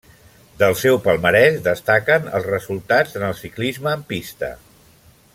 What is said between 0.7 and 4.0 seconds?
seu palmarès destaquen els resultats en el ciclisme